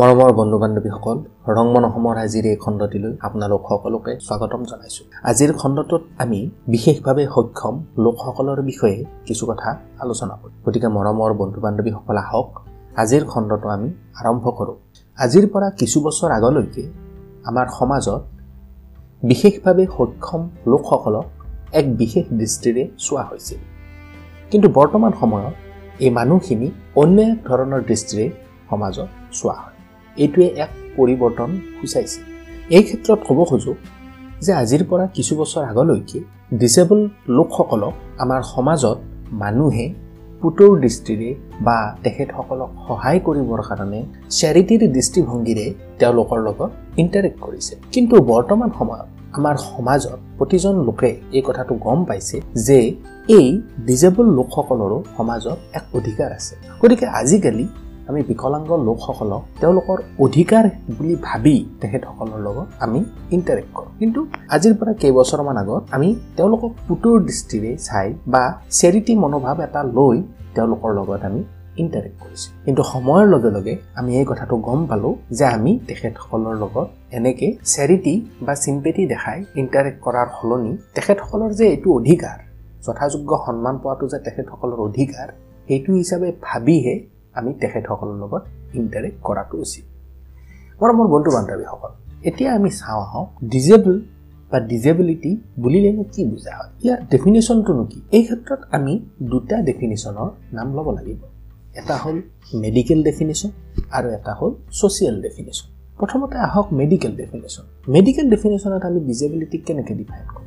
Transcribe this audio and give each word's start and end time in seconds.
মৰমৰ 0.00 0.30
বন্ধু 0.32 0.56
বান্ধৱীসকল 0.58 1.18
ৰংমন 1.56 1.84
অসমৰ 1.88 2.16
আজিৰ 2.24 2.44
এই 2.46 2.56
খণ্ডটিলৈ 2.56 3.12
আপোনালোক 3.26 3.60
সকলোকে 3.70 4.12
স্বাগতম 4.26 4.62
জনাইছোঁ। 4.70 5.06
আজিৰ 5.30 5.50
খণ্ডটোত 5.52 6.02
আমি 6.18 6.40
বিশেষভাৱে 6.68 7.24
সক্ষম 7.34 7.74
লোকসকলৰ 7.98 8.58
বিষয়ে 8.62 8.98
কিছু 9.26 9.44
কথা 9.46 9.70
আলোচনা 10.00 10.34
কৰিম। 10.40 10.56
গতিকে 10.66 10.88
মৰমৰ 10.88 11.32
বন্ধু 11.40 11.58
বান্ধৱীসকল 11.60 12.16
আহক 12.16 12.50
আজিৰ 12.96 13.22
খণ্ডটো 13.24 13.68
আমি 13.68 13.88
আৰম্ভ 14.20 14.44
কৰোঁ। 14.58 14.76
আজিৰ 15.18 15.44
পৰা 15.52 15.68
কিছু 15.70 15.98
বছৰ 16.00 16.30
আগলৈকে 16.30 16.84
আমাৰ 17.44 17.66
সমাজত 17.78 18.22
বিশেষভাৱে 19.22 19.84
সক্ষম 19.96 20.40
লোকসকলক 20.66 21.26
এক 21.72 21.86
বিশেষ 21.96 22.24
দৃষ্টিৰে 22.40 22.82
চোৱা 22.98 23.22
হৈছিল। 23.22 23.60
কিন্তু 24.50 24.68
বৰ্তমান 24.68 25.12
সময়ত 25.20 25.54
এই 26.04 26.10
মানুহখিনি 26.10 26.68
অন্য 26.96 27.16
এক 27.22 27.38
ধৰণৰ 27.48 27.80
দৃষ্টিৰে 27.90 28.26
সমাজত 28.70 29.08
চোৱা 29.32 29.56
হয়। 29.62 29.75
এইটোৱে 30.22 30.46
এক 30.64 30.70
পৰিৱৰ্তন 30.96 31.50
সূচাইছে। 31.78 32.20
এই 32.76 32.82
ক্ষেত্ৰত 32.86 33.20
ক'ব 33.28 33.38
খোজোঁ 33.50 33.76
যে 34.44 34.52
আজিৰ 34.62 34.82
পৰা 34.90 35.04
কিছু 35.16 35.32
বছৰ 35.40 35.62
আগলৈকে 35.70 36.18
ডিচেবল 36.60 37.00
লোকসকলক 37.36 37.94
আমাৰ 38.22 38.40
সমাজত 38.54 38.98
মানুহে 39.42 39.86
পুতৌৰ 40.42 40.72
দৃষ্টিৰে 40.84 41.30
বা 41.66 41.78
তেখেতসকলক 42.04 42.70
সহায় 42.86 43.20
কৰিবৰ 43.26 43.60
কাৰণে 43.68 44.00
চেৰিটিৰ 44.38 44.82
দৃষ্টিভংগীৰে 44.96 45.66
তেওঁলোকৰ 46.00 46.38
লগত 46.46 46.70
ইণ্টাৰেক্ট 47.02 47.38
কৰিছে। 47.44 47.72
কিন্তু 47.94 48.14
বৰ্তমান 48.32 48.70
সময়ত 48.78 49.08
আমাৰ 49.38 49.56
সমাজত 49.70 50.18
প্ৰতিজন 50.38 50.74
লোকে 50.86 51.10
এই 51.36 51.42
কথাটো 51.48 51.72
গম 51.86 51.98
পাইছে 52.08 52.36
যে 52.66 52.78
এই 53.38 53.46
ডিজেবল 53.86 54.26
লোকসকলৰো 54.38 54.98
সমাজত 55.16 55.58
এক 55.78 55.84
অধিকাৰ 55.98 56.30
আছে। 56.38 56.54
গতিকে 56.80 57.06
আজিকালি 57.20 57.64
আমি 58.08 58.20
বিকলাংগ 58.30 58.70
লোকসকলক 58.88 59.42
তেওঁলোকৰ 59.60 59.98
অধিকাৰ 60.24 60.64
বুলি 60.96 61.14
ভাবি 61.28 61.56
তেখেতসকলৰ 61.80 62.40
লগত 62.46 62.66
আমি 62.84 63.00
ইণ্টাৰেক্ট 63.36 63.70
কৰোঁ। 63.76 63.90
কিন্তু 64.00 64.20
আজিৰ 64.54 64.74
পৰা 64.78 64.92
কেইবছৰমান 65.02 65.56
আগত 65.62 65.82
আমি 65.96 66.08
তেওঁলোকক 66.36 66.72
পুতুৰ 66.86 67.16
দৃষ্টিৰে 67.28 67.70
চাই 67.88 68.08
বা 68.32 68.42
চেৰিটি 68.78 69.12
মনোভাৱ 69.22 69.56
এটা 69.66 69.80
লৈ 69.96 70.16
তেওঁলোকৰ 70.54 70.90
লগত 70.98 71.20
আমি 71.30 71.40
ইণ্টাৰেক্ট 71.82 72.16
কৰিছোঁ। 72.22 72.50
কিন্তু 72.66 72.82
সময়ৰ 72.92 73.24
লগে 73.34 73.50
লগে 73.56 73.74
আমি 74.00 74.10
এই 74.20 74.26
কথাটো 74.30 74.54
গম 74.66 74.80
পালোঁ 74.90 75.14
যে 75.38 75.44
আমি 75.56 75.72
তেখেতসকলৰ 75.88 76.54
লগত 76.62 76.86
এনেকৈ 77.18 77.50
চেৰিটি 77.72 78.14
বা 78.46 78.54
চিম্পেটি 78.64 79.02
দেখাই 79.12 79.38
ইণ্টাৰেক্ট 79.60 79.98
কৰাৰ 80.06 80.28
সলনি 80.36 80.72
তেখেতসকলৰ 80.96 81.50
যে 81.58 81.64
এইটো 81.74 81.88
অধিকাৰ 81.98 82.38
যথাযোগ্য 82.86 83.30
সন্মান 83.46 83.76
পোৱাটো 83.82 84.04
যে 84.12 84.18
তেখেতসকলৰ 84.26 84.78
অধিকাৰ 84.88 85.28
সেইটো 85.68 85.90
হিচাপে 86.00 86.28
ভাবিহে 86.42 86.94
আমি 87.38 87.50
তেখেতসকলৰ 87.60 88.16
লগত 88.22 88.42
ইণ্টাৰেক্ট 88.78 89.18
কৰাটো 89.26 89.54
উচিত। 89.64 89.84
মৰমৰ 90.80 91.06
বন্ধু 91.14 91.30
বান্ধৱীসকল 91.36 91.92
এতিয়া 92.28 92.50
আমি 92.58 92.70
চাওঁ 92.80 93.02
আহক 93.06 93.28
ডিজেবল 93.52 93.94
বা 94.50 94.58
ডিজেবিলিটি 94.70 95.30
বুলিলেনো 95.62 96.02
কি 96.12 96.22
বুজা 96.32 96.52
হয়? 96.58 96.70
ইয়াৰ 96.84 96.98
ডেফিনেশ্যনটোনো 97.12 97.82
কি? 97.90 97.98
এই 98.16 98.22
ক্ষেত্ৰত 98.26 98.60
আমি 98.76 98.92
দুটা 99.30 99.56
ডেফিনেশ্যনৰ 99.68 100.28
নাম 100.56 100.68
ল'ব 100.76 100.88
লাগিব। 100.98 101.20
এটা 101.80 101.94
হ'ল 102.02 102.16
মেডিকেল 102.64 103.00
ডেফিনেশ্যন 103.08 103.50
আৰু 103.96 104.06
এটা 104.18 104.32
হ'ল 104.38 104.52
ছ'চিয়েল 104.78 105.16
ডেফিনেশ্যন 105.26 105.68
প্ৰথমতে 105.98 106.36
আহক 106.46 106.66
মেডিকেল 106.80 107.12
ডেফিনেশ্যন 107.20 107.64
মেডিকেল 107.94 108.26
ডেফিনেশ্যনত 108.32 108.82
আমি 108.90 109.00
ডিজেবিলিটিক 109.08 109.60
কেনেকৈ 109.66 109.94
ডিফাইন 110.00 110.24
কৰোঁ? 110.32 110.45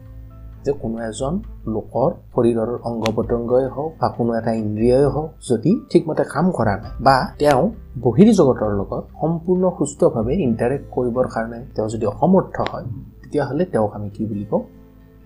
যে 0.66 0.72
কোনো 0.72 0.98
এজন 1.00 1.34
লোকৰ 1.68 2.10
শৰীৰৰ 2.36 2.70
অংগ 2.84 3.04
প্ৰত্যংগই 3.16 3.66
হওক 3.76 3.92
বা 4.02 4.08
কোনো 4.10 4.32
এটা 4.34 4.52
ইন্দ্ৰিয়ই 4.54 5.06
হওক 5.06 5.30
যদি 5.50 5.72
ঠিকমতে 5.90 6.24
কাম 6.24 6.52
কৰা 6.52 6.74
নাই 6.78 6.92
বা 7.00 7.16
তেওঁ 7.40 7.64
বহিৰ 8.02 8.30
জগতৰ 8.34 8.72
লগত 8.72 9.04
সম্পূৰ্ণ 9.22 9.64
সুস্থভাৱে 9.78 10.34
ইণ্টাৰেক্ট 10.34 10.86
কৰিবৰ 10.92 11.26
কাৰণে 11.28 11.60
তেওঁ 11.76 11.90
যদি 11.90 12.06
অসমৰ্থ 12.06 12.56
হয় 12.72 12.86
তেতিয়াহ'লে 13.22 13.66
তেওঁক 13.66 13.92
আমি 13.94 14.10
কি 14.10 14.26
বুলি 14.26 14.46
কওঁ? 14.46 14.64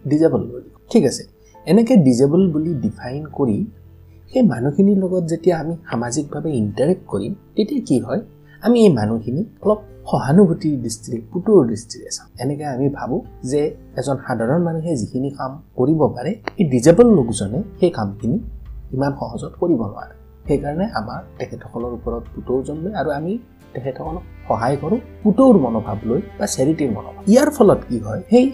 ডিজেবল 0.07 0.41
বুলি 0.41 0.69
কওঁ। 0.69 0.81
ঠিক 0.89 1.03
আছে 1.05 1.23
এনেকৈ 1.65 1.95
ডিজেবল 1.97 2.51
বুলি 2.51 2.71
ডিফাইন 2.75 3.23
কৰি 3.37 3.57
সেই 4.33 4.43
মানুহখিনিৰ 4.43 4.97
লগত 4.97 5.23
যেতিয়া 5.23 5.55
আমি 5.59 5.73
সামাজিকভাৱে 5.91 6.49
ইণ্টাৰেক্ট 6.51 7.03
কৰিম 7.07 7.33
তেতিয়া 7.55 7.81
কি 7.87 7.99
হয়? 7.99 8.21
আমি 8.61 8.77
এই 8.85 8.91
মানুহখিনিক 8.93 9.47
অলপ 9.61 9.79
সহানুভূতিৰ 10.09 10.75
দৃষ্টিৰে 10.85 11.17
পুতুৰ 11.31 11.59
দৃষ্টিৰে 11.71 12.09
চাওঁ। 12.15 12.29
এনেকৈ 12.43 12.65
আমি 12.75 12.87
ভাবোঁ 12.97 13.19
যে 13.51 13.61
এজন 13.99 14.17
সাধাৰণ 14.25 14.61
মানুহে 14.67 14.91
যিখিনি 15.01 15.29
কাম 15.39 15.51
কৰিব 15.77 16.01
পাৰে 16.15 16.31
এই 16.59 16.65
ডিজেবল 16.73 17.07
লোকজনে 17.17 17.59
সেই 17.79 17.91
কামখিনি 17.97 18.37
ইমান 18.95 19.11
সহজত 19.19 19.53
কৰিব 19.61 19.81
নোৱাৰে। 19.91 20.13
সেইকাৰণে 20.47 20.85
আমাৰ 20.99 21.19
তেখেতসকলৰ 21.39 21.91
ওপৰত 21.97 22.23
পুতৌৰ 22.33 22.61
জন্মে 22.67 22.89
আৰু 22.99 23.09
আমি 23.19 23.33
তেখেতসকলক 23.73 24.23
সহায় 24.47 24.77
কৰোঁ 24.81 24.99
পুতৌৰ 25.23 25.55
মনোভাৱ 25.65 25.99
লৈ 26.09 26.21
বা 26.39 26.45
চেৰিটিৰ 26.55 26.89
মনোভাৱ। 26.97 27.21
ইয়াৰ 27.31 27.49
ফলত 27.57 27.79
কি 27.89 27.97
হয় 28.05 28.21
সেই 28.31 28.45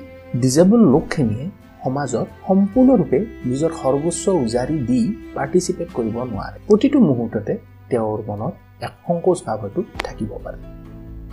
ডিজেবল 0.41 0.81
লোকখিনিয়ে 0.93 1.45
সমাজত 1.83 2.27
সম্পূৰ্ণৰূপে 2.47 3.19
নিজৰ 3.49 3.71
সৰ্বোচ্চ 3.81 4.23
উজাৰি 4.45 4.77
দি 4.89 4.99
পাৰ্টিচিপেট 5.35 5.89
কৰিব 5.97 6.15
নোৱাৰে। 6.31 6.57
প্ৰতিটো 6.69 6.97
মুহূৰ্ততে 7.09 7.53
তেওঁৰ 7.91 8.19
মনত 8.29 8.53
এক 8.85 8.93
সংকোচ 9.07 9.37
ভাৱ 9.45 9.57
হয়তো 9.61 9.79
থাকিব 10.05 10.31
পাৰে। 10.45 10.78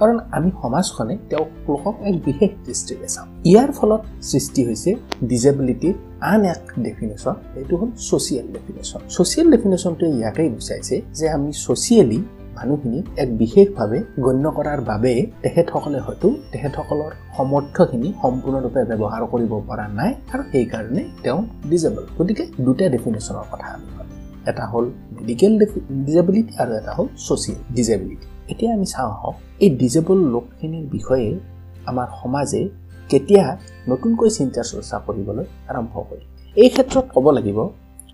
কাৰণ 0.01 0.17
আমি 0.37 0.51
সমাজখনে 0.63 1.15
তেওঁক 1.31 1.51
লোকক 1.71 1.95
এক 2.09 2.15
বিশেষ 2.27 2.51
দৃষ্টিৰে 2.67 3.09
চাওঁ। 3.15 3.27
ইয়াৰ 3.51 3.71
ফলত 3.79 4.03
সৃষ্টি 4.31 4.61
হৈছে 4.69 4.91
ডিজেবিলিটিৰ 5.31 5.95
আন 6.33 6.41
এক 6.55 6.63
ডেফিনেশ্যন 6.87 7.35
এইটো 7.59 7.75
হ'ল 7.81 7.91
ছ'চিয়েল 8.09 8.47
ডেফিনেশ্যন 8.57 9.01
ছ'চিয়েল 9.15 9.47
ডেফিনেশ্যনটোৱে 9.55 10.09
ইয়াকেই 10.19 10.49
বুজাইছে 10.57 10.97
যে 11.19 11.27
আমি 11.37 11.51
ছ'চিয়েলি 11.65 12.19
মানুহখিনিক 12.57 13.07
এক 13.23 13.29
বিশেষভাৱে 13.43 13.99
গণ্য 14.25 14.45
কৰাৰ 14.59 14.81
বাবে 14.91 15.13
তেখেতসকলে 15.43 15.99
হয়তো 16.07 16.29
তেখেতসকলৰ 16.53 17.13
সমৰ্থখিনি 17.37 18.09
সম্পূৰ্ণৰূপে 18.23 18.81
ব্যৱহাৰ 18.91 19.23
কৰিব 19.33 19.53
পৰা 19.69 19.87
নাই 19.99 20.13
আৰু 20.33 20.43
সেইকাৰণে 20.53 21.03
তেওঁ 21.23 21.41
ডিজেবল 21.71 22.05
গতিকে 22.19 22.45
দুটা 22.67 22.87
ডেফিনেশ্যনৰ 22.95 23.47
কথা 23.53 23.67
আমি 23.75 23.89
এটা 24.51 24.65
হ'ল 24.73 24.85
মেডিকেল 25.17 25.53
ডিজেবিলিটি 26.07 26.53
আৰু 26.63 26.73
এটা 26.81 26.93
হ'ল 26.97 27.07
ছ'চিয়েল 27.27 27.61
ডিজেবিলিটি 27.77 28.27
এতিয়া 28.49 28.71
আমি 28.75 28.87
চাওঁ 28.87 29.11
আহক 29.13 29.37
এই 29.61 29.71
ডিজেবল 29.77 30.19
লোকখিনিৰ 30.35 30.85
বিষয়ে 30.91 31.29
আমাৰ 31.87 32.09
সমাজে 32.21 32.63
কেতিয়া 33.11 33.45
নতুনকৈ 33.89 34.31
চিন্তা 34.39 34.63
চৰ্চা 34.71 34.97
কৰিবলৈ 35.07 35.45
আৰম্ভ 35.71 35.95
কৰিল 36.09 36.25
এই 36.57 36.69
ক্ষেত্ৰত 36.69 37.07
ক'ব 37.15 37.27
লাগিব 37.31 37.59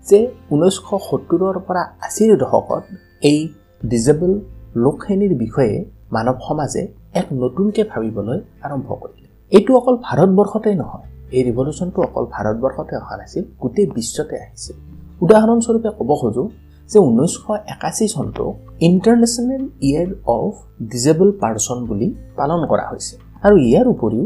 যে 0.05 0.19
ঊনৈছশ 0.51 1.01
সত্তৰৰ 1.07 1.57
পৰা 1.67 1.83
আশীৰ 2.07 2.31
দশকত 2.37 2.83
এই 3.21 3.39
ডিজেবল 3.85 4.31
লোকখিনিৰ 4.75 5.33
বিষয়ে 5.35 5.75
মানৱ 6.11 6.37
সমাজে 6.47 6.81
এক 7.13 7.27
নতুনকৈ 7.33 7.83
ভাবিবলৈ 7.91 8.39
আৰম্ভ 8.63 8.87
কৰিলে। 9.01 9.27
এইটো 9.51 9.71
অকল 9.79 9.95
ভাৰতবৰ্ষতে 10.07 10.69
নহয় 10.75 11.05
এই 11.31 11.41
ৰিভলিউশ্যনটো 11.43 11.99
অকল 12.01 12.25
ভাৰতবৰ্ষতে 12.35 12.93
অহা 12.95 13.15
নাছিল 13.17 13.43
গোটেই 13.59 13.87
বিশ্বতে 13.95 14.35
আহিছিল 14.43 14.75
উদাহৰণস্বৰূপে 15.21 15.89
ক'ব 15.97 16.09
খোজোঁ 16.21 16.47
যে 16.93 16.99
ঊনৈছশ 17.07 17.45
একাশী 17.75 18.05
চনটো 18.13 18.45
international 18.87 19.63
year 19.87 20.09
of 20.37 20.51
disabled 20.91 21.29
person 21.41 21.77
বুলি 21.89 22.07
পালন 22.37 22.61
কৰা 22.71 22.85
হৈছে। 22.91 23.13
আৰু 23.45 23.55
ইয়াৰ 23.67 23.85
উপৰিও 23.95 24.25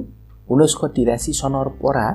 ঊনৈছশ 0.52 0.82
তিৰাশী 0.96 1.32
চনৰ 1.42 1.68
পৰা 1.82 2.06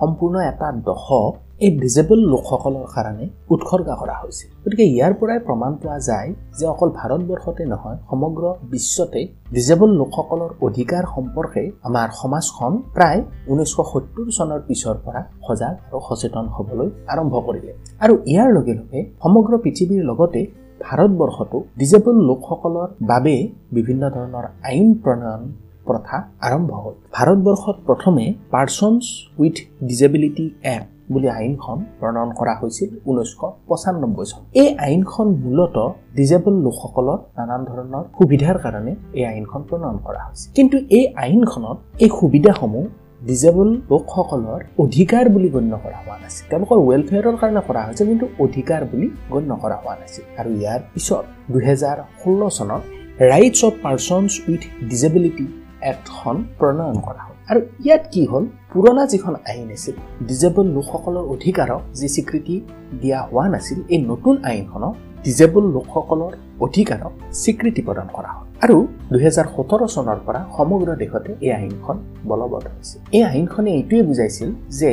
সম্পূৰ্ণ 0.00 0.34
এটা 0.50 0.68
দশক 0.88 1.32
এই 1.64 1.70
ডিজেবল 1.82 2.20
লোকসকলৰ 2.32 2.86
কাৰণে 2.94 3.24
উৎসৰ্গা 3.54 3.94
কৰা 4.00 4.14
হৈছিল। 4.20 4.48
গতিকে 4.64 4.84
ইয়াৰ 4.94 5.12
পৰাই 5.20 5.38
প্ৰমাণ 5.46 5.72
পোৱা 5.80 5.96
যায় 6.08 6.30
যে 6.58 6.64
অকল 6.74 6.88
ভাৰতবৰ্ষতে 6.98 7.64
নহয় 7.72 7.98
সমগ্ৰ 8.10 8.44
বিশ্বতে 8.72 9.20
ডিজেবল 9.54 9.90
লোকসকলৰ 10.00 10.50
অধিকাৰ 10.66 11.04
সম্পৰ্কে 11.14 11.62
আমাৰ 11.88 12.08
সমাজখন 12.20 12.72
প্ৰায় 12.96 13.20
ঊনৈছশ 13.52 13.78
সত্তৰ 13.92 14.26
চনৰ 14.36 14.60
পিছৰ 14.68 14.96
পৰা 15.04 15.20
সজাগ 15.46 15.74
আৰু 15.88 15.98
সচেতন 16.08 16.46
হ'বলৈ 16.56 16.88
আৰম্ভ 17.12 17.34
কৰিলে। 17.46 17.72
আৰু 18.04 18.14
ইয়াৰ 18.32 18.48
লগে 18.56 18.74
লগে 18.80 19.00
সমগ্ৰ 19.22 19.52
পৃথিৱীৰ 19.64 20.02
লগতে 20.10 20.40
ভাৰতবৰ্ষতো 20.86 21.56
ডিজেবল 21.80 22.16
লোকসকলৰ 22.30 22.88
বাবে 23.10 23.36
বিভিন্ন 23.76 24.02
ধৰণৰ 24.16 24.44
আইন 24.70 24.88
প্ৰণয়ন 25.02 25.42
প্ৰথা 25.88 26.16
আৰম্ভ 26.46 26.70
হ'ল। 26.82 26.94
ভাৰতবৰ্ষত 27.16 27.76
প্ৰথমে 27.88 28.24
পাৰ্চনছ 28.54 29.04
উইথ 29.40 29.56
ডিজেবিলিটি 29.88 30.46
এক্ট 30.76 30.99
বুলি 31.12 31.28
আইনখন 31.40 31.78
প্ৰণয়ন 32.00 32.30
কৰা 32.38 32.54
হৈছিল 32.60 32.90
ঊনৈছশ 33.08 33.32
পঁচানব্বৈ 33.68 34.24
চন। 34.30 34.40
এই 34.62 34.68
আইনখন 34.86 35.28
মূলত 35.44 35.76
ডিজেবল 36.18 36.54
লোকসকলৰ 36.66 37.18
নানান 37.38 37.60
ধৰণৰ 37.70 38.04
সুবিধাৰ 38.16 38.56
কাৰণে 38.64 38.92
এই 39.18 39.24
আইনখন 39.32 39.60
প্ৰণয়ন 39.68 39.96
কৰা 40.06 40.20
হৈছে 40.26 40.44
কিন্তু 40.56 40.76
এই 40.98 41.04
আইনখনত 41.24 41.78
এই 42.04 42.10
সুবিধাসমূহ 42.18 42.84
ডিজেবল 43.28 43.68
লোকসকলৰ 43.92 44.60
অধিকাৰ 44.84 45.24
বুলি 45.34 45.48
গণ্য 45.54 45.72
কৰা 45.84 45.98
হোৱা 46.02 46.16
নাছিল। 46.22 46.44
তেওঁলোকৰ 46.50 46.78
ৱেলফেয়াৰৰ 46.88 47.36
কাৰণে 47.40 47.62
কৰা 47.68 47.80
হৈছে 47.86 48.02
কিন্তু 48.10 48.26
অধিকাৰ 48.44 48.80
বুলি 48.90 49.06
গণ্য 49.32 49.50
কৰা 49.62 49.76
হোৱা 49.82 49.94
নাছিল। 50.00 50.24
আৰু 50.40 50.50
ইয়াৰ 50.60 50.80
পিছত 50.92 51.24
দুহেজাৰ 51.52 51.98
ষোল্ল 52.20 52.42
চনত 52.56 52.82
rights 53.30 53.60
of 53.68 53.74
persons 53.84 54.30
with 54.48 54.62
disability 54.90 55.46
এক্টখন 55.90 56.36
প্ৰণয়ন 56.58 56.96
কৰা 57.06 57.22
আৰু 57.50 57.60
ইয়াত 57.84 58.02
কি 58.12 58.22
হ'ল? 58.30 58.44
পুৰণা 58.72 59.04
যিখন 59.12 59.34
আইন 59.50 59.70
আছিল 59.76 59.96
ডিজেবল 60.28 60.66
লোকসকলৰ 60.76 61.24
অধিকাৰক 61.34 61.80
যি 61.98 62.08
স্বীকৃতি 62.14 62.56
দিয়া 63.00 63.20
হোৱা 63.28 63.46
নাছিল 63.54 63.78
এই 63.94 64.00
নতুন 64.10 64.34
আইনখনক 64.50 64.94
ডিজেবল 65.24 65.64
লোকসকলৰ 65.76 66.32
অধিকাৰক 66.66 67.12
স্বীকৃতি 67.42 67.80
প্ৰদান 67.86 68.08
কৰা 68.16 68.30
হ'ল। 68.34 68.46
আৰু 68.64 68.76
দুহেজাৰ 69.12 69.46
সোতৰ 69.54 69.80
চনৰ 69.94 70.18
পৰা 70.26 70.40
সমগ্ৰ 70.56 70.88
দেশতে 71.02 71.30
এই 71.46 71.52
আইনখন 71.60 71.96
বলবৎ 72.30 72.64
হৈছে। 72.72 72.96
এই 73.16 73.22
আইনখনে 73.32 73.70
এইটোৱে 73.78 74.02
বুজাইছিল 74.10 74.48
যে 74.80 74.90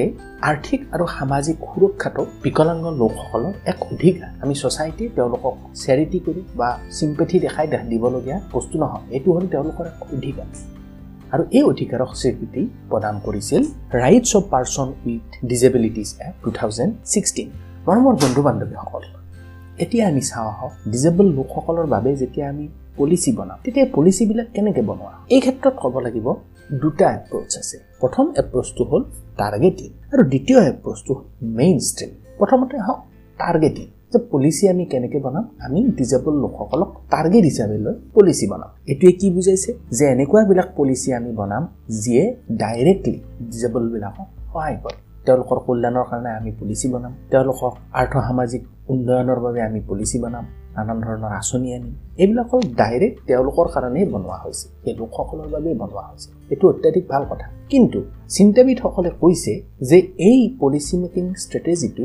আৰ্থিক 0.49 0.79
আৰু 0.95 1.05
সামাজিক 1.17 1.57
সুৰক্ষাটো 1.71 2.21
বিকলাংগ 2.43 2.85
লোকসকলৰ 3.01 3.53
এক 3.71 3.77
অধিকাৰ। 3.93 4.29
আমি 4.43 4.53
ছ'চাইটিয়ে 4.61 5.09
তেওঁলোকক 5.17 5.53
চেৰিটি 5.83 6.19
কৰি 6.25 6.41
বা 6.59 6.69
চিম্পেথি 6.97 7.37
দেখাই 7.45 7.65
দিবলগীয়া 7.91 8.37
বস্তু 8.55 8.75
নহয় 8.81 9.03
এইটো 9.15 9.29
হ'ল 9.35 9.45
তেওঁলোকৰ 9.53 9.85
এক 9.91 9.99
অধিকাৰ। 10.15 10.47
আৰু 11.33 11.43
এই 11.57 11.63
অধিকাৰক 11.63 12.11
স্বীকৃতি 12.21 12.61
প্ৰদান 12.89 13.15
কৰিছিল 13.25 13.61
rights 14.03 14.31
of 14.37 14.43
person 14.53 14.87
with 15.07 15.27
disabilities 15.51 16.09
act 16.27 16.37
two 16.43 16.49
thousand 16.59 16.91
sixteen 17.11 17.49
মৰমৰ 17.87 18.15
বন্ধু 18.23 18.41
বান্ধৱীসকল 18.47 19.03
এতিয়া 19.83 20.03
আমি 20.07 20.21
চাওঁ 20.21 20.49
আহক 20.53 20.73
ডিজেবল 20.91 21.27
লোকসকলৰ 21.37 21.87
বাবে 21.93 22.11
যেতিয়া 22.15 22.45
আমি 22.49 22.65
পলিচি 22.97 23.31
বনাওঁ 23.37 23.59
তেতিয়া 23.63 23.85
পলিচিবিলাক 23.95 24.47
কেনেকৈ 24.55 24.83
বনোৱা? 24.89 25.13
এই 25.35 25.41
ক্ষেত্ৰত 25.43 25.75
ক'ব 25.81 25.95
লাগিব 26.05 26.27
দুটা 26.81 27.05
এপ্ৰ'চ 27.17 27.51
আছে। 27.61 27.77
প্ৰথম 28.01 28.25
এপ্ৰ'চটো 28.41 28.83
হ'ল 28.89 29.03
টাৰ্গেটিং 29.41 29.89
আৰু 30.13 30.23
দ্বিতীয় 30.31 30.59
এপ্ৰ'চটো 30.71 31.13
মেইন 31.57 31.77
ষ্ট্ৰীম 31.89 32.11
প্ৰথমতে 32.39 32.75
হওক 32.85 32.99
টাৰ্গেটিং 33.39 33.87
যে 34.13 34.19
পলিচি 34.31 34.69
আমি 34.69 34.85
কেনেকৈ 34.85 35.19
বনাম 35.19 35.49
আমি 35.59 35.83
ডিজেবল 35.83 36.33
লোকসকলক 36.33 36.89
টাৰ্গেট 37.09 37.43
হিচাপে 37.43 37.77
লৈ 37.77 37.93
পলিচি 38.13 38.47
বনাম। 38.47 38.69
এইটোৱে 38.87 39.11
কি 39.11 39.29
বুজাইছে? 39.29 39.73
যে 39.91 40.05
এনেকুৱাবিলাক 40.05 40.67
পলিচি 40.75 41.13
আমি 41.13 41.31
বনাম 41.31 41.67
যিয়ে 41.89 42.35
ডাইৰেক্টলি 42.51 43.19
ডিজেবলবিলাকক 43.41 44.25
সহায় 44.53 44.77
কৰে। 44.83 45.07
তেওঁলোকৰ 45.25 45.59
কল্যাণৰ 45.59 46.03
কাৰণে 46.09 46.29
আমি 46.29 46.51
পলিচি 46.59 46.87
বনাম। 46.91 47.13
তেওঁলোকক 47.31 47.73
আৰ্থ 47.93 48.17
সামাজিক 48.17 48.61
উন্নয়নৰ 48.87 49.39
বাবে 49.39 49.61
আমি 49.61 49.81
পলিচি 49.87 50.19
বনাম। 50.19 50.45
নানান 50.77 51.01
ধৰণৰ 51.01 51.31
আঁচনি 51.31 51.73
আনিম। 51.73 51.93
এইবিলাক 52.17 52.53
হ'ল 52.53 52.61
ডাইৰেক্ট 52.61 53.27
তেওঁলোকৰ 53.27 53.67
কাৰণেই 53.73 54.05
বনোৱা 54.05 54.37
হৈছে। 54.45 54.69
সেই 54.83 54.95
লোকসকলৰ 54.95 55.47
বাবেই 55.47 55.73
বনোৱা 55.73 56.01
হৈছে। 56.01 56.29
এইটো 56.49 56.69
অত্যাধিক 56.69 57.07
ভাল 57.09 57.25
কথা। 57.29 57.47
কিন্তু 57.69 58.03
চিন্তাবিদসকলে 58.27 59.09
কৈছে 59.09 59.61
যে 59.81 59.97
এই 60.17 60.57
পলিচি 60.59 60.97
মেকিং 60.97 61.33
ষ্ট্ৰেটেজিটো 61.37 62.03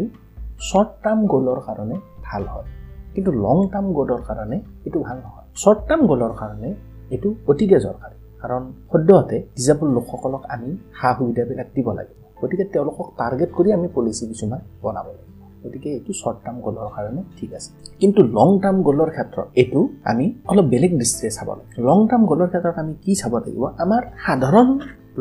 শ্বৰ্ট 0.69 0.91
টাৰ্ম 1.05 1.21
গ'লৰ 1.27 1.59
কাৰণে 1.67 1.97
ভাল 2.25 2.43
হয়। 2.43 2.67
কিন্তু 3.15 3.31
লং 3.45 3.57
টাৰ্ম 3.73 3.87
গ'লৰ 3.99 4.21
কাৰণে 4.29 4.57
এইটো 4.87 4.99
ভাল 5.01 5.17
নহয়। 5.17 5.47
শ্বৰ্ট 5.63 5.81
টাৰ্ম 5.89 6.03
গ'লৰ 6.07 6.33
কাৰণে 6.41 6.69
এইটো 7.11 7.29
অতিকে 7.51 7.79
দৰকাৰী 7.87 8.17
কাৰণ 8.43 8.63
সদ্যহতে 8.93 9.37
ডিজেবল 9.57 9.89
লোকসকলক 9.89 10.43
আমি 10.55 10.71
সা 11.01 11.09
সুবিধাবিলাক 11.19 11.69
দিব 11.75 11.89
লাগিব। 11.93 12.19
গতিকে 12.43 12.65
তেওঁলোকক 12.65 13.07
টাৰ্গেট 13.17 13.51
কৰি 13.57 13.69
আমি 13.73 13.89
পলিচি 13.95 14.25
কিছুমান 14.27 14.61
বনাব 14.83 15.07
লাগিব। 15.07 15.31
গতিকে 15.65 15.89
এইটো 15.91 16.13
শ্বৰ্ট 16.13 16.39
টাৰ্ম 16.45 16.59
গ'লৰ 16.67 16.89
কাৰণে 16.97 17.23
ঠিক 17.39 17.51
আছে। 17.55 17.71
কিন্তু 18.01 18.21
লং 18.39 18.49
টাৰ্ম 18.63 18.79
গ'লৰ 18.83 19.11
ক্ষেত্ৰত 19.11 19.47
এইটো 19.55 19.81
আমি 20.05 20.25
অলপ 20.51 20.65
বেলেগ 20.65 20.93
দৃষ্টিৰে 20.99 21.31
চাব 21.31 21.49
লাগিব 21.59 21.79
লং 21.89 21.99
টাৰ্ম 22.11 22.23
গ'লৰ 22.27 22.49
ক্ষেত্ৰত 22.53 22.77
আমি 22.79 22.93
কি 23.05 23.13
চাব 23.15 23.33
লাগিব? 23.37 23.63
আমাৰ 23.85 24.03
সাধাৰণ 24.25 24.69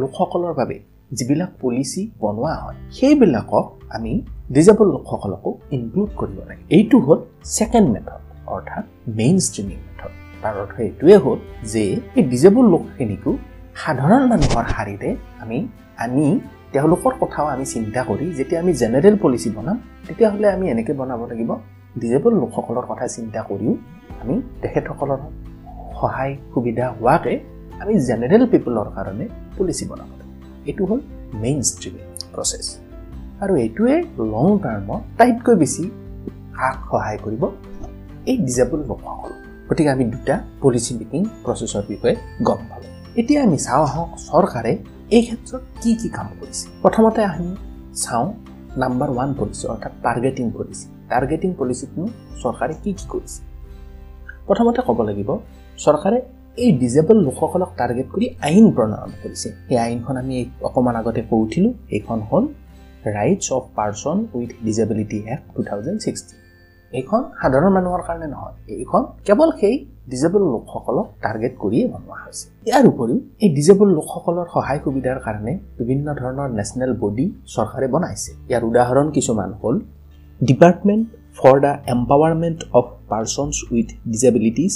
লোকসকলৰ 0.01 0.53
বাবে 0.53 0.77
যিবিলাক 1.11 1.51
পলিচি 1.61 2.01
বনোৱা 2.19 2.53
হয় 2.63 2.77
সেইবিলাকক 2.91 3.65
আমি 3.95 4.11
ডিজেবল 4.51 4.87
লোকসকলকো 4.95 5.49
ইনক্লুড 5.71 6.09
কৰিব 6.19 6.37
লাগে। 6.49 6.63
এইটো 6.77 6.97
হ'ল 7.05 7.19
ছেকেণ্ড 7.55 7.87
মেথড 7.93 8.21
অৰ্থাৎ 8.53 8.83
মেইন 9.19 9.37
ষ্ট্ৰিমিং 9.47 9.77
মেথড 9.87 10.11
তাৰ 10.43 10.55
অৰ্থ 10.61 10.73
এইটোৱে 10.87 11.15
হ'ল 11.23 11.39
যে 11.71 11.83
এই 12.17 12.23
ডিজেবল 12.31 12.65
লোকখিনিকো 12.73 13.31
সাধাৰণ 13.81 14.23
মানুহৰ 14.31 14.65
শাৰীৰে 14.73 15.09
আমি 15.43 15.57
আনি 16.03 16.25
তেওঁলোকৰ 16.73 17.13
কথাও 17.21 17.45
আমি 17.53 17.65
চিন্তা 17.73 18.01
কৰি 18.09 18.25
যেতিয়া 18.37 18.59
আমি 18.63 18.71
জেনেৰেল 18.81 19.15
পলিচি 19.23 19.49
বনাম 19.55 19.77
তেতিয়াহ'লে 20.07 20.47
আমি 20.55 20.65
এনেকৈ 20.73 20.93
বনাব 21.01 21.21
লাগিব 21.31 21.51
ডিজেবল 22.01 22.33
লোকসকলৰ 22.41 22.85
কথা 22.91 23.05
চিন্তা 23.15 23.41
কৰিও 23.49 23.73
আমি 24.21 24.35
তেখেতসকলৰ 24.61 25.19
সহায় 25.99 26.33
সুবিধা 26.53 26.85
হোৱাকৈ 26.97 27.35
আমি 27.81 27.93
জেনেৰেল 28.07 28.43
পিপলৰ 28.51 28.87
কাৰণে 28.95 29.25
পলিচি 29.57 29.85
বনাব 29.89 30.09
লাগিব 30.11 30.20
এইটো 30.69 30.83
হ'ল 30.89 30.99
মেইন 31.43 31.59
ষ্ট্ৰিমিং 31.69 32.05
প্ৰচেছ 32.33 32.65
আৰু 33.43 33.53
এইটোৱে 33.65 33.95
লং 34.33 34.47
টাৰ্মত 34.63 35.01
আটাইতকৈ 35.13 35.55
বেছি 35.61 35.83
কাক 36.57 36.77
সহায় 36.89 37.19
কৰিব? 37.23 37.43
এই 38.29 38.37
ডিজেবল 38.47 38.79
লোকসকল 38.89 39.31
গতিকে 39.67 39.89
আমি 39.95 40.05
দুটা 40.13 40.35
পলিচি 40.61 40.91
মেকিং 40.99 41.21
প্ৰচেছৰ 41.43 41.83
বিষয়ে 41.91 42.15
গম 42.47 42.61
পালোঁ। 42.69 42.91
এতিয়া 43.19 43.39
আমি 43.47 43.57
চাওঁ 43.65 43.83
আহক 43.87 44.09
চৰকাৰে 44.29 44.73
এই 45.15 45.21
ক্ষেত্ৰত 45.27 45.61
কি 45.81 45.91
কি 46.01 46.09
কাম 46.17 46.27
কৰিছে। 46.39 46.65
প্ৰথমতে 46.83 47.21
আমি 47.33 47.47
চাওঁ 48.03 48.27
নাম্বাৰ 48.81 49.09
ওৱান 49.15 49.29
পলিচি 49.39 49.63
অৰ্থাৎ 49.73 49.93
টাৰ্গেটিং 50.05 50.45
পলিচি 50.55 50.85
টাৰ্গেটিং 51.11 51.49
পলিচিতনো 51.59 52.05
চৰকাৰে 52.41 52.73
কি 52.83 52.91
কি 52.97 53.05
কৰিছে? 53.13 53.39
প্ৰথমতে 54.47 54.81
ক'ব 54.87 54.99
লাগিব 55.09 55.29
চৰকাৰে 55.85 56.17
এই 56.57 56.71
ডিজেবল 56.81 57.17
লোকসকলক 57.27 57.69
টাৰ্গেট 57.79 58.07
কৰি 58.13 58.25
আইন 58.47 58.65
প্ৰণয়ন 58.75 59.11
কৰিছে। 59.21 59.49
সেই 59.67 59.77
আইনখন 59.85 60.15
আমি 60.23 60.35
অকণমান 60.67 60.95
আগতে 60.99 61.21
কৈ 61.29 61.39
উঠিলোঁ। 61.45 61.71
সেইখন 61.89 62.19
হ'ল 62.29 62.43
rights 63.15 63.45
of 63.57 63.63
person 63.77 64.17
with 64.37 64.51
disability 64.65 65.19
act 65.33 65.45
two 65.55 65.61
thousand 65.69 65.97
sixteen 66.05 66.37
এইখন 66.93 67.21
সাধাৰণ 67.41 67.71
মানুহৰ 67.77 68.01
কাৰণে 68.07 68.27
নহয় 68.33 68.55
এইখন 68.83 69.01
কেৱল 69.27 69.49
সেই 69.59 69.75
ডিজেবল 70.11 70.41
লোকসকলক 70.53 71.07
টাৰ্গেট 71.23 71.53
কৰিয়ে 71.63 71.85
বনোৱা 71.93 72.17
হৈছে। 72.23 72.45
ইয়াৰ 72.69 72.83
উপৰিও 72.91 73.17
এই 73.43 73.49
ডিজেবল 73.57 73.87
লোকসকলৰ 73.97 74.47
সহায় 74.53 74.79
সুবিধাৰ 74.85 75.17
কাৰণে 75.25 75.53
বিভিন্ন 75.79 76.07
ধৰণৰ 76.19 76.49
নেশ্যনেল 76.59 76.91
বডি 77.03 77.25
চৰকাৰে 77.55 77.87
বনাইছে। 77.93 78.31
ইয়াৰ 78.49 78.63
উদাহৰণ 78.69 79.07
কিছুমান 79.15 79.49
হ'ল 79.61 79.75
department 80.41 81.05
for 81.39 81.55
the 81.63 81.73
empowerment 81.95 82.59
of 82.79 82.85
persons 83.11 83.55
with 83.73 83.87
disabilities 84.11 84.73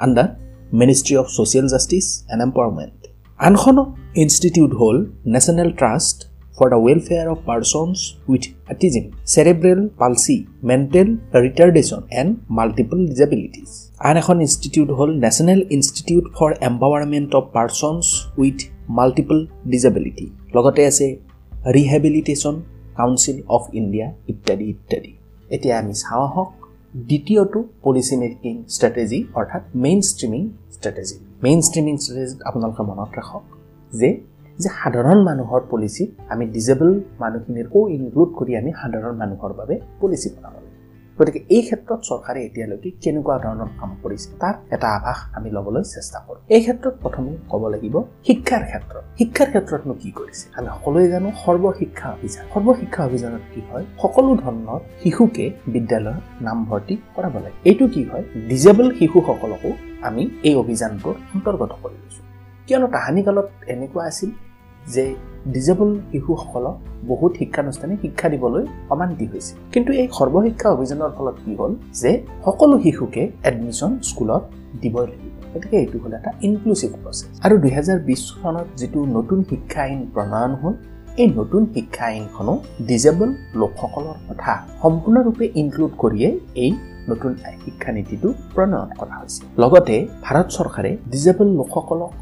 under 0.00 0.28
ministry 0.74 1.14
of 1.16 1.26
social 1.36 1.66
justice 1.68 2.06
and 2.32 2.40
empowerment 2.42 2.98
আনখন 3.40 3.76
ইনষ্টিটিউট 4.16 4.72
হ'ল 4.74 4.96
national 5.26 5.70
trust 5.72 6.18
for 6.58 6.70
the 6.70 6.78
welfare 6.78 7.28
of 7.28 7.44
persons 7.44 8.16
with 8.28 8.44
autism, 8.68 9.06
cerebral 9.26 9.88
palsy, 9.92 10.38
mental 10.62 11.08
retardation, 11.36 12.00
and 12.12 12.28
multiple 12.50 13.02
disabilities. 13.06 13.70
আন 14.00 14.14
এখন 14.16 14.36
institute 14.40 14.88
হ'ল 14.90 15.10
national 15.24 15.60
institute 15.76 16.24
for 16.36 16.50
empowerment 16.68 17.30
of 17.34 17.44
persons 17.56 18.04
with 18.38 18.58
multiple 18.98 19.38
disability 19.72 20.26
লগতে 20.56 20.82
আছে 20.90 21.06
rehabilitation 21.76 22.54
council 22.96 23.36
of 23.48 23.62
India 23.80 24.06
ইত্যাদি 24.28 24.66
ইত্যাদি 24.74 25.12
এতিয়া 25.50 25.74
আমি 25.78 25.94
চাওঁ 25.94 26.24
আহক 26.28 26.50
দ্বিতীয়টো 26.94 27.60
পলিচি 27.82 28.16
মেকিং 28.16 28.54
ষ্ট্ৰেটেজি 28.74 29.18
অৰ্থাৎ 29.34 29.62
main 29.84 30.00
streaming 30.10 30.42
strategy 30.76 31.16
main 31.42 31.60
streaming 31.68 31.94
ষ্ট্ৰেটেজিত 32.02 32.38
আপোনালোকে 32.48 32.82
মনত 32.90 33.10
ৰাখক 33.18 33.42
যে 33.92 34.08
যে 34.58 34.68
সাধাৰণ 34.80 35.18
মানুহৰ 35.28 35.60
পলিচিত 35.70 36.08
আমি 36.32 36.44
ডিজেবল 36.46 36.90
মানুহখিনিৰ 37.22 37.66
কো 37.74 37.80
ইনক্লুড 37.96 38.30
কৰি 38.38 38.52
আমি 38.60 38.70
সাধাৰণ 38.80 39.14
মানুহৰ 39.22 39.52
বাবে 39.60 39.74
পলিচি 40.00 40.28
বনাব 40.34 40.54
লাগিব 40.54 40.63
গতিকে 41.18 41.40
এই 41.56 41.62
ক্ষেত্ৰত 41.66 42.00
চৰকাৰে 42.08 42.40
এতিয়ালৈকে 42.48 42.88
কেনেকুৱা 43.02 43.36
ধৰণৰ 43.44 43.70
কাম 43.80 43.90
কৰিছে 44.02 44.28
তাৰ 44.42 44.54
এটা 44.74 44.88
আভাস 44.98 45.18
আমি 45.36 45.48
ল'বলৈ 45.56 45.82
চেষ্টা 45.94 46.18
কৰোঁ। 46.26 46.40
এই 46.54 46.60
ক্ষেত্ৰত 46.64 46.94
প্ৰথমে 47.02 47.30
ক'ব 47.50 47.62
লাগিব 47.74 47.94
শিক্ষাৰ 48.26 48.62
ক্ষেত্ৰত। 48.70 49.02
শিক্ষাৰ 49.18 49.48
ক্ষেত্ৰতনো 49.52 49.94
কি 50.02 50.10
কৰিছে? 50.18 50.44
আমি 50.56 50.68
সকলোৱে 50.74 51.06
জানো 51.14 51.28
সৰ্বশিক্ষা 51.44 52.06
অভিযান। 52.16 52.44
সৰ্বশিক্ষা 52.54 53.00
অভিযানত 53.08 53.44
কি 53.52 53.60
হয়? 53.70 53.84
সকলো 54.02 54.30
ধৰণৰ 54.42 54.80
শিশুকে 55.02 55.44
বিদ্যালয়ত 55.74 56.22
নামভৰ্তি 56.46 56.94
কৰাব 57.16 57.34
লাগে। 57.44 57.58
এইটো 57.70 57.84
কি 57.94 58.02
হয়? 58.10 58.24
ডিজেবল 58.48 58.86
শিশুসকলকো 58.98 59.70
আমি 60.08 60.22
এই 60.48 60.54
অভিযানটোৰ 60.62 61.14
অন্তৰ্গত 61.34 61.72
কৰি 61.82 61.96
লৈছোঁ। 62.02 62.24
কিয়নো 62.66 62.86
তাহানিকালত 62.96 63.46
এনেকুৱা 63.74 64.02
আছিল 64.10 64.30
যে 64.94 65.04
ডিজেবল 65.54 65.90
শিশুসকলক 66.12 66.76
বহুত 67.10 67.32
শিক্ষানুষ্ঠানে 67.40 67.94
শিক্ষা 68.02 68.26
দিবলৈ 68.32 68.64
অমান্তি 68.94 69.24
হৈছিল 69.32 69.56
কিন্তু 69.74 69.90
এই 70.00 70.08
সৰ্বশিক্ষা 70.18 70.68
অভিযানৰ 70.76 71.12
ফলত 71.16 71.36
কি 71.44 71.52
হ'ল 71.58 71.72
যে 72.00 72.10
সকলো 72.44 72.74
শিশুকে 72.84 73.22
এডমিশ্যন 73.48 73.90
স্কুলত 74.08 74.42
দিবই 74.82 75.06
লাগিব। 75.10 75.34
গতিকে 75.52 75.76
এইটো 75.82 75.96
হ'ল 76.02 76.12
এটা 76.18 76.30
ইনক্লুচিভ 76.48 76.90
প্ৰচেছ 77.02 77.28
আৰু 77.44 77.54
দুহেজাৰ 77.64 77.98
বিছ 78.08 78.22
চনত 78.42 78.66
যিটো 78.80 79.00
নতুন 79.16 79.38
শিক্ষা 79.50 79.80
আইন 79.86 80.00
প্ৰণয়ন 80.14 80.52
হ'ল 80.60 80.74
এই 81.22 81.28
নতুন 81.38 81.62
শিক্ষা 81.74 82.04
আইনখনো 82.12 82.54
ডিজেবল 82.88 83.30
লোকসকলৰ 83.60 84.16
কথা 84.28 84.52
সম্পূৰ্ণৰূপে 84.82 85.44
ইনক্লুড 85.60 85.92
কৰিয়ে 86.02 86.28
এই 86.64 86.72
নতুন 87.10 87.32
শিক্ষানীতিটো 87.64 88.28
প্ৰণয়ন 88.54 88.88
কৰা 89.00 89.14
হৈছে। 89.20 89.40
লগতে 89.62 89.96
ভাৰত 90.24 90.46
চৰকাৰে 90.56 90.90
ডিজেবল 91.12 91.48
লোকসকলক 91.60 92.12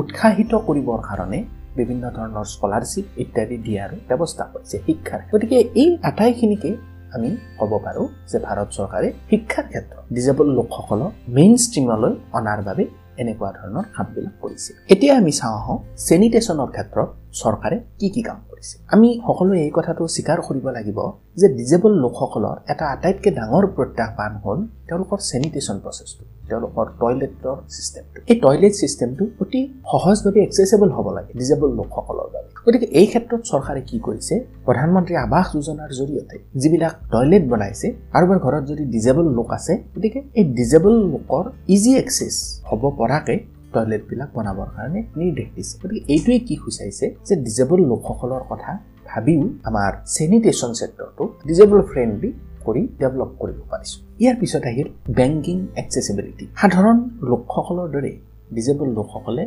উৎসাহিত 0.00 0.52
কৰিবৰ 0.66 1.00
কাৰণে 1.08 1.38
বিভিন্ন 1.80 2.04
ধৰণৰ 2.16 2.46
স্কলাৰশ্বিপ 2.54 3.06
ইত্যাদি 3.22 3.56
দিয়াৰ 3.66 3.90
ব্যৱস্থা 4.08 4.44
কৰিছে 4.52 4.76
শিক্ষাৰ। 4.86 5.20
গতিকে 5.32 5.58
এই 5.82 5.88
আটাইখিনিকে 6.10 6.70
আমি 7.16 7.30
ক'ব 7.58 7.72
পাৰোঁ 7.86 8.06
যে 8.30 8.38
ভাৰত 8.46 8.68
চৰকাৰে 8.76 9.08
শিক্ষাৰ 9.30 9.66
ক্ষেত্ৰত 9.72 10.02
ডিজেবল 10.16 10.46
লোকসকলক 10.58 11.12
মেইন 11.36 11.54
ষ্ট্ৰীমলৈ 11.64 12.12
অনাৰ 12.38 12.60
বাবে 12.68 12.84
এনেকুৱা 13.22 13.50
ধৰণৰ 13.58 13.84
কামবিলাক 13.96 14.34
কৰিছে। 14.42 14.70
এতিয়া 14.92 15.12
আমি 15.20 15.32
চাওঁ 15.38 15.56
আহোঁ 15.60 15.76
চেনিটেশ্যনৰ 16.08 16.68
ক্ষেত্ৰত 16.74 17.08
চৰকাৰে 17.40 17.76
কি 18.00 18.08
কি 18.14 18.22
কাম 18.28 18.38
কৰিছে। 18.50 18.74
আমি 18.94 19.08
সকলোৱে 19.26 19.58
এই 19.66 19.72
কথাটো 19.78 20.02
স্বীকাৰ 20.14 20.38
কৰিব 20.48 20.66
লাগিব 20.76 20.98
যে 21.40 21.46
ডিজেবল 21.58 21.92
লোকসকলৰ 22.04 22.56
এটা 22.72 22.84
আটাইতকৈ 22.94 23.30
ডাঙৰ 23.38 23.64
প্ৰত্যাহ্বান 23.76 24.32
হ'ল 24.44 24.58
তেওঁলোকৰ 24.88 25.18
চেনিটেশ্যন 25.30 25.76
প্ৰচেছটো 25.84 26.22
তেওঁলোকৰ 26.48 26.86
টয়লেটৰ 27.00 27.56
ছিষ্টেমটো 27.74 28.18
এই 28.30 28.36
টয়লেট 28.44 28.72
ছিষ্টেমটো 28.80 29.24
অতি 29.42 29.60
সহজভাৱে 29.92 30.38
একচেচেবল 30.46 30.90
হ'ব 30.96 31.06
লাগে 31.16 31.32
ডিজেবল 31.40 31.70
লোকসকলৰ 31.78 32.28
বাবে। 32.34 32.48
গতিকে 32.66 32.86
এই 33.00 33.06
ক্ষেত্ৰত 33.12 33.40
চৰকাৰে 33.50 33.80
কি 33.88 33.96
কৰিছে 34.06 34.34
প্ৰধানমন্ত্ৰী 34.66 35.14
আৱাস 35.24 35.46
যোজনাৰ 35.56 35.90
জৰিয়তে 35.98 36.36
যিবিলাক 36.60 36.94
টয়লেট 37.12 37.44
বনাইছে 37.52 37.86
কাৰোবাৰ 38.14 38.38
ঘৰত 38.44 38.62
যদি 38.70 38.84
ডিজেবল 38.94 39.26
লোক 39.38 39.48
আছে 39.58 39.72
গতিকে 39.94 40.20
এই 40.38 40.44
ডিজেবল 40.58 40.94
লোকৰ 41.12 41.44
ইজি 41.74 41.92
একচেছ 42.02 42.34
হ'ব 42.68 42.82
পৰাকৈ 43.00 43.38
টয়লেটবিলাক 43.74 44.28
বনাবৰ 44.36 44.68
কাৰণে 44.74 45.00
নিৰ্দেশ 45.20 45.48
দিছে। 45.56 45.74
গতিকে 45.82 46.00
এইটোৱে 46.14 46.38
কি 46.46 46.54
সূচাইছে 46.64 47.06
যে 47.26 47.34
ডিজেবল 47.46 47.80
লোকসকলৰ 47.90 48.42
কথা 48.50 48.72
ভাবিও 49.10 49.42
আমাৰ 49.68 49.90
চেনিটেশ্যন 50.16 50.70
চেক্টৰটো 50.80 51.22
ডিজেবল 51.48 51.78
ফ্ৰেণ্ডলি 51.90 52.30
কৰি 52.66 52.82
ডেভেলপ 53.00 53.30
কৰিব 53.40 53.58
পাৰিছোঁ। 53.70 53.98
ইয়াৰ 54.22 54.36
পিছত 54.40 54.64
আহিল 54.70 54.88
বেংকিং 55.18 55.56
একচেচিবিলিটি 55.80 56.44
সাধাৰণ 56.60 56.96
লোকসকলৰ 57.30 57.88
দৰে 57.94 58.12
ডিজেবল 58.56 58.88
লোকসকলে 58.98 59.44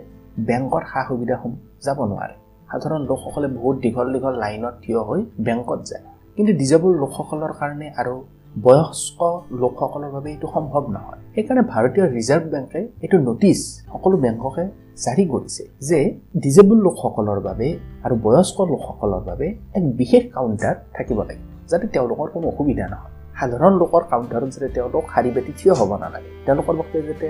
বেংকৰ 0.47 0.83
সা 0.91 0.99
সুবিধাসমূহ 1.07 1.59
যাব 1.85 1.99
নোৱাৰে। 2.11 2.35
সাধাৰণ 2.71 3.01
লোকসকলে 3.11 3.47
বহুত 3.57 3.75
দীঘল 3.83 4.07
দীঘল 4.13 4.33
লাইনত 4.43 4.75
থিয় 4.83 4.99
হৈ 5.07 5.21
বেংকত 5.45 5.79
যায়। 5.89 6.03
কিন্তু 6.35 6.51
ডিজেবল 6.61 6.91
লোকসকলৰ 7.03 7.51
কাৰণে 7.59 7.87
আৰু 8.01 8.15
বয়স্ক 8.55 9.19
লোকসকলৰ 9.61 10.11
বাবে 10.15 10.29
এইটো 10.31 10.47
সম্ভৱ 10.55 10.83
নহয়। 10.95 11.19
সেইকাৰণে 11.35 11.63
ভাৰতীয় 11.73 12.05
ৰিজাৰ্ভ 12.17 12.43
বেংকে 12.53 12.79
এইটো 13.03 13.17
নটিচ 13.27 13.59
সকলো 13.91 14.15
বেংককে 14.25 14.63
জাৰি 15.05 15.23
কৰিছে 15.33 15.63
যে 15.89 15.99
ডিজেবল 16.43 16.77
লোকসকলৰ 16.87 17.39
বাবে 17.47 17.67
আৰু 18.05 18.15
বয়স্ক 18.25 18.57
লোকসকলৰ 18.71 19.21
বাবে 19.29 19.47
এক 19.77 19.83
বিশেষ 19.99 20.23
কাউণ্টাৰ 20.35 20.75
থাকিব 20.95 21.19
লাগিব। 21.29 21.58
যাতে 21.71 21.85
তেওঁলোকৰ 21.95 22.27
কোনো 22.35 22.45
অসুবিধা 22.51 22.85
নহয়। 22.93 23.13
সাধাৰণ 23.39 23.73
লোকৰ 23.81 24.01
কাউণ্টাৰত 24.11 24.49
যাতে 24.55 24.67
তেওঁলোক 24.75 25.03
শাৰী 25.13 25.29
পাতি 25.35 25.51
থিয় 25.59 25.73
হ'ব 25.79 25.91
নালাগে। 26.03 26.29
তেওঁলোকৰ 26.45 26.73
বাবে 26.79 26.99
যাতে 27.09 27.27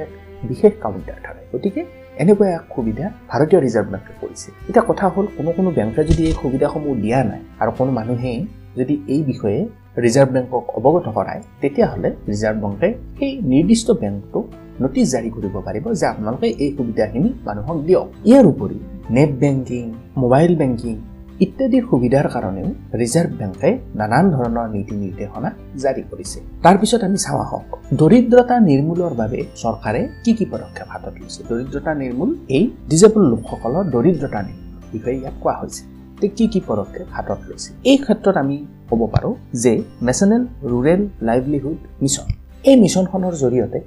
বিশেষ 0.49 0.73
কাউণ্টাৰ 0.83 1.19
থাকে। 1.25 1.43
গতিকে 1.53 1.81
এনেকুৱা 2.23 2.47
এক 2.57 2.63
সুবিধা 2.75 3.05
ভাৰতীয় 3.29 3.59
ৰিজাৰ্ভ 3.65 3.87
বেংকে 3.93 4.13
কৰিছে। 4.21 4.47
এতিয়া 4.69 4.83
কথা 4.89 5.05
হ'ল 5.13 5.25
কোনো 5.37 5.51
কোনো 5.57 5.69
বেংকে 5.77 6.01
যদি 6.09 6.21
এই 6.29 6.35
সুবিধাসমূহ 6.41 6.93
দিয়া 7.03 7.19
নাই 7.29 7.41
আৰু 7.61 7.71
কোনো 7.77 7.91
মানুহেই 7.99 8.39
যদি 8.79 8.95
এই 9.13 9.21
বিষয়ে 9.29 9.59
ৰিজাৰ্ভ 10.05 10.29
বেংকক 10.35 10.63
অৱগত 10.77 11.05
কৰায় 11.17 11.41
তেতিয়াহ'লে 11.61 12.09
ৰিজাৰ্ভ 12.31 12.57
বেংকে 12.63 12.87
সেই 13.17 13.31
নিৰ্দিষ্ট 13.51 13.87
বেংকটোক 14.01 14.45
নটিচ 14.81 15.07
জাৰি 15.13 15.29
কৰিব 15.35 15.55
পাৰিব 15.67 15.85
যে 15.99 16.05
আপোনালোকে 16.13 16.47
এই 16.63 16.69
সুবিধাখিনি 16.77 17.29
মানুহক 17.47 17.77
দিয়ক। 17.87 18.07
ইয়াৰ 18.29 18.45
উপৰিও 18.53 18.83
নেট 19.15 19.31
বেংকিং 19.43 19.85
মোবাইল 20.21 20.51
বেংকিং 20.61 20.95
ইত্যাদিৰ 21.45 21.83
সুবিধাৰ 21.89 22.27
কাৰণেও 22.35 22.69
ৰিজাৰ্ভ 23.01 23.31
বেংকে 23.39 23.69
নানান 23.99 24.25
ধৰণৰ 24.35 24.67
নীতি 24.75 24.95
নিৰ্দেশনা 25.03 25.49
জাৰি 25.83 26.01
কৰিছে। 26.11 26.37
তাৰপিছত 26.65 27.01
আমি 27.07 27.17
চাওঁ 27.25 27.39
আহক 27.45 27.67
দৰিদ্ৰতা 28.01 28.55
নিৰ্মূলৰ 28.69 29.13
বাবে 29.21 29.39
চৰকাৰে 29.61 30.01
কি 30.23 30.31
কি 30.37 30.45
পদক্ষেপ 30.53 30.87
হাতত 30.93 31.13
লৈছে? 31.21 31.39
দৰিদ্ৰতা 31.49 31.91
নিৰ্মূল 32.01 32.29
এই 32.57 32.63
ডিজেবল 32.89 33.23
লোকসকলৰ 33.31 33.83
দৰিদ্ৰতা 33.95 34.39
নিৰ্মূল 34.47 34.83
বিষয়ে 34.93 35.17
ইয়াত 35.21 35.35
কোৱা 35.43 35.55
হৈছে। 35.59 35.81
কি 36.35 36.45
কি 36.53 36.59
পদক্ষেপ 36.69 37.07
হাতত 37.15 37.39
লৈছে? 37.49 37.69
এই 37.91 37.97
ক্ষেত্ৰত 38.03 38.35
আমি 38.43 38.57
ক'ব 38.89 39.01
পাৰোঁ 39.13 39.33
যে 39.63 39.73
নেশ্যনেল 40.07 40.43
ৰুৰেল 40.71 41.01
লাইভলিহুড 41.27 41.79
মিছন 42.03 42.27
এই 42.69 42.75
মিছনখনৰ 42.83 43.33
জৰিয়তে 43.43 43.79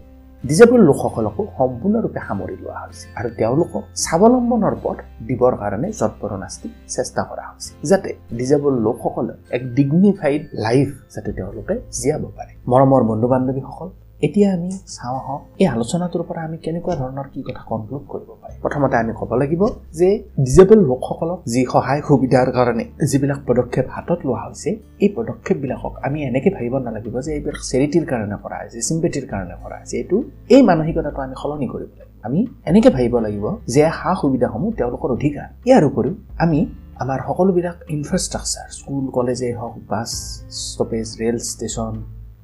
ডিজেবল 0.49 0.81
লোকসকলকো 0.89 1.43
সম্পূৰ্ণৰূপে 1.59 2.21
সামৰি 2.29 2.55
লোৱা 2.63 2.79
হৈছে 2.83 3.05
আৰু 3.19 3.29
তেওঁলোকক 3.39 3.83
স্বাৱলম্বনৰ 4.05 4.75
পথ 4.85 4.99
দিবৰ 5.29 5.53
কাৰণে 5.61 5.89
যৎপৰণাস্তি 6.01 6.69
চেষ্টা 6.95 7.23
কৰা 7.31 7.45
হৈছে 7.51 7.71
যাতে 7.91 8.11
ডিজেবল 8.39 8.75
লোকসকলে 8.87 9.35
এক 9.57 9.63
ডিগনিফাইড 9.79 10.43
লাইফ 10.67 10.89
যাতে 11.15 11.31
তেওঁলোকে 11.39 11.75
জীয়াব 11.99 12.25
পাৰে। 12.37 12.53
মৰমৰ 12.73 13.03
বন্ধু 13.11 13.27
বান্ধৱীসকল 13.33 13.89
এতিয়া 14.27 14.49
আমি 14.57 14.71
চাওঁ 14.97 15.17
আহক 15.21 15.41
এই 15.63 15.67
আলোচনাটোৰ 15.75 16.23
পৰা 16.29 16.41
আমি 16.49 16.57
কেনেকুৱা 16.65 16.95
ধৰণৰ 17.03 17.27
কি 17.33 17.41
কথা 17.49 17.63
কনক্লুড 17.71 18.03
কৰিব 18.13 18.29
পাৰি 18.43 18.55
প্ৰথমতে 18.65 18.97
আমি 19.03 19.13
ক'ব 19.21 19.31
লাগিব 19.43 19.63
যে 20.01 20.09
ডিজেবল 20.47 20.81
লোকসকলক 20.91 21.39
যি 21.53 21.63
সহায় 21.73 22.01
সুবিধাৰ 22.09 22.49
কাৰণে 22.57 22.85
যিবিলাক 23.11 23.41
পদক্ষেপ 23.49 23.87
হাতত 23.95 24.21
লোৱা 24.27 24.41
হৈছে 24.45 24.71
এই 25.05 25.11
পদক্ষেপবিলাকক 25.17 25.93
আমি 26.07 26.19
এনেকৈ 26.29 26.51
ভাবিব 26.57 26.75
নালাগিব 26.87 27.17
যে 27.27 27.31
এইবিলাক 27.37 27.63
চেৰিটিৰ 27.71 28.05
কাৰণে 28.11 28.37
কৰা 28.45 28.57
হৈছে 28.61 28.79
চিম্পেটিৰ 28.89 29.27
কাৰণে 29.33 29.55
কৰা 29.63 29.77
হৈছে। 29.81 29.95
এইটো 30.01 30.17
এই 30.55 30.63
মানসিকতাটো 30.71 31.21
আমি 31.27 31.35
সলনি 31.43 31.67
কৰিব 31.73 31.91
লাগিব। 31.99 32.21
আমি 32.27 32.41
এনেকৈ 32.71 32.91
ভাবিব 32.97 33.15
লাগিব 33.27 33.47
যে 33.75 33.83
সা 33.99 34.11
সুবিধাসমূহ 34.21 34.71
তেওঁলোকৰ 34.79 35.09
অধিকাৰ। 35.17 35.47
ইয়াৰ 35.69 35.83
উপৰিও 35.91 36.15
আমি 36.45 36.61
আমাৰ 37.03 37.19
সকলোবিলাক 37.29 37.77
ইনফ্ৰাষ্ট্ৰাকচাৰ 37.97 38.67
স্কুল 38.79 39.05
কলেজেই 39.17 39.55
হওক 39.61 39.75
বাছ 39.93 40.11
ষ্টপেজ 40.71 41.07
ৰেল 41.21 41.37
ষ্টেচন 41.51 41.95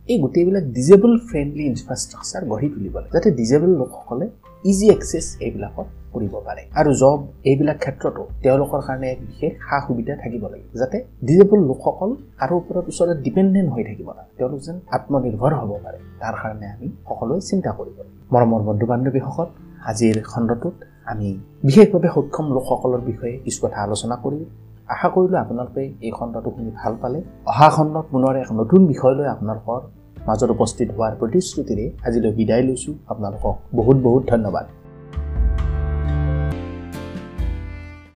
এই 0.09 0.19
গোটেইবিলাক 0.25 0.65
ডিজেবল 0.77 1.13
ফ্ৰেণ্ডলি 1.29 1.65
ইনফ্ৰাষ্ট্ৰাকচাৰ 1.71 2.43
গঢ়ি 2.53 2.69
তুলিব 2.75 2.95
লাগে 2.99 3.11
যাতে 3.17 3.29
ডিজেবল 3.39 3.71
লোকসকলে 3.81 4.27
ইজি 4.65 4.87
একচেছ 4.95 5.27
এইবিলাকত 5.47 5.87
কৰিব 6.15 6.35
পাৰে। 6.47 6.63
আৰু 6.81 6.91
জব 7.03 7.19
এইবিলাক 7.51 7.79
ক্ষেত্ৰতো 7.85 8.23
তেওঁলোকৰ 8.45 8.81
কাৰণে 8.87 9.07
এক 9.15 9.21
বিশেষ 9.29 9.53
সা 9.67 9.77
সুবিধা 9.87 10.15
থাকিব 10.23 10.43
লাগিব 10.53 10.73
যাতে 10.81 10.97
ডিজেবল 11.29 11.61
লোকসকল 11.71 12.11
কাৰো 12.41 12.55
ওপৰত 12.61 12.85
ওচৰত 12.93 13.17
ডিপেণ্ডেণ্ট 13.27 13.69
হৈ 13.75 13.83
থাকিব 13.89 14.09
লাগে 14.19 14.31
তেওঁলোক 14.39 14.61
যেন 14.67 14.77
আত্মনিৰ্ভৰ 14.97 15.53
হ'ব 15.61 15.71
পাৰে 15.85 15.99
তাৰ 16.21 16.35
কাৰণে 16.43 16.67
আমি 16.75 16.87
সকলোৱে 17.09 17.41
চিন্তা 17.51 17.71
কৰিব 17.79 17.97
লাগিব 17.99 18.17
মৰমৰ 18.35 18.63
বন্ধু 18.69 18.87
বান্ধৱীসকল 18.93 19.47
আজিৰ 19.91 20.17
খণ্ডটোত 20.33 20.77
আমি 21.13 21.29
বিশেষভাৱে 21.67 22.09
সক্ষম 22.17 22.47
লোকসকলৰ 22.57 23.03
বিষয়ে 23.11 23.35
কিছু 23.45 23.59
কথা 23.65 23.79
আলোচনা 23.87 24.17
কৰিলোঁ 24.25 24.49
আশা 24.95 25.09
কৰিলোঁ 25.15 25.39
আপোনালোকে 25.45 25.83
এই 26.07 26.13
খণ্ডটো 26.19 26.49
শুনি 26.57 26.71
ভাল 26.81 26.93
পালে। 27.03 27.19
অহা 27.51 27.69
খণ্ডত 27.75 28.05
পুনৰ 28.13 28.35
এক 28.43 28.51
নতুন 28.61 28.81
বিষয় 28.93 29.15
লৈ 29.19 29.27
আপোনালোকৰ 29.37 29.81
মাজত 30.27 30.51
উপস্থিত 30.51 30.89
হোৱাৰ 30.91 31.13
প্ৰতিশ্ৰুতিৰে 31.21 31.85
আজিলৈ 32.07 32.33
বিদায় 32.33 32.63
লৈছোঁ। 32.63 32.95
আপোনালোকক 33.09 33.55
বহুত 33.75 33.97
বহুত 33.97 34.23
ধন্যবাদ। 34.31 34.67